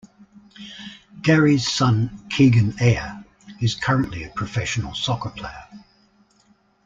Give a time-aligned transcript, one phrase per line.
[1.21, 3.23] Garry's son Keegan Ayre
[3.61, 5.63] is currently a professional soccer player.